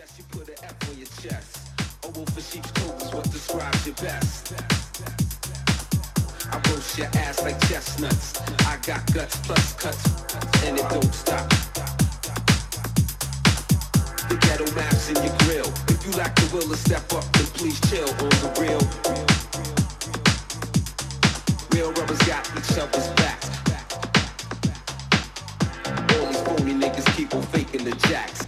suggest 0.00 0.18
you 0.18 0.38
put 0.38 0.48
an 0.48 0.54
F 0.62 0.88
on 0.88 0.96
your 0.96 1.06
chest. 1.20 1.58
A 2.04 2.08
wolf 2.10 2.36
in 2.36 2.42
sheep's 2.42 2.70
coat 2.72 3.02
is 3.02 3.12
what 3.12 3.24
describes 3.30 3.86
your 3.86 3.94
best. 3.96 4.54
I 6.50 6.56
roast 6.70 6.96
your 6.96 7.08
ass 7.16 7.42
like 7.42 7.60
chestnuts. 7.68 8.40
I 8.66 8.78
got 8.86 9.12
guts 9.12 9.36
plus 9.44 9.74
cuts, 9.74 10.04
and 10.64 10.78
it 10.78 10.88
don't 10.88 11.12
stop. 11.12 11.48
The 14.28 14.36
ghetto 14.40 14.64
maps 14.74 15.10
in 15.10 15.16
your 15.16 15.36
grill. 15.44 15.70
If 15.88 16.06
you 16.06 16.12
lack 16.12 16.34
the 16.36 16.48
will 16.54 16.68
to 16.68 16.76
step 16.76 17.12
up, 17.12 17.24
then 17.32 17.46
please 17.58 17.78
chill 17.90 18.08
on 18.08 18.32
the 18.40 18.50
real. 18.60 18.80
Real 21.72 21.92
rubbers 21.92 22.22
got 22.22 22.48
each 22.56 22.78
other's 22.78 23.08
backs. 23.20 23.50
All 26.16 26.26
these 26.26 26.40
phony 26.40 26.74
niggas 26.74 27.16
keep 27.16 27.34
on 27.34 27.42
faking 27.42 27.84
the 27.84 27.94
jacks. 28.08 28.40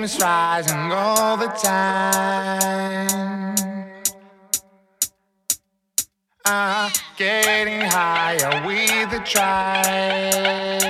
Flames 0.00 0.22
rising 0.22 0.92
all 0.92 1.36
the 1.36 1.48
time. 1.48 3.06
Uh, 6.44 6.90
getting 7.16 7.80
higher 7.82 8.66
with 8.66 9.10
the 9.10 9.20
tribe. 9.24 10.89